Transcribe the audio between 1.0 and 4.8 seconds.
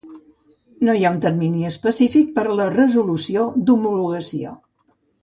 ha un termini específic per a la resolució d'homologació.